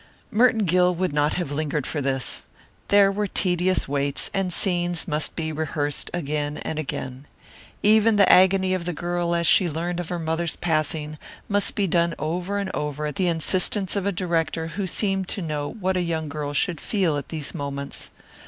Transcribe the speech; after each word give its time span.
Merton 0.31 0.65
Gill 0.65 0.95
would 0.95 1.13
not 1.13 1.35
have 1.35 1.51
lingered 1.51 1.85
for 1.85 2.01
this. 2.01 2.41
There 2.87 3.11
were 3.11 3.27
tedious 3.27 3.87
waits, 3.87 4.31
and 4.33 4.51
scenes 4.51 5.07
must 5.07 5.35
be 5.35 5.51
rehearsed 5.51 6.09
again 6.11 6.57
and 6.63 6.79
again. 6.79 7.27
Even 7.83 8.15
the 8.15 8.27
agony 8.27 8.73
of 8.73 8.85
the 8.85 8.93
girl 8.93 9.35
as 9.35 9.45
she 9.45 9.69
learned 9.69 9.99
of 9.99 10.09
her 10.09 10.17
mother's 10.17 10.55
passing 10.55 11.19
must 11.47 11.75
be 11.75 11.85
done 11.85 12.15
over 12.17 12.57
and 12.57 12.71
over 12.73 13.05
at 13.05 13.15
the 13.15 13.27
insistence 13.27 13.95
of 13.95 14.07
a 14.07 14.11
director 14.11 14.69
who 14.69 14.87
seemed 14.87 15.27
to 15.27 15.41
know 15.43 15.69
what 15.71 15.95
a 15.95 16.01
young 16.01 16.27
girl 16.29 16.51
should 16.51 16.81
feel 16.81 17.15
at 17.15 17.29
these 17.29 17.53
moments. 17.53 18.09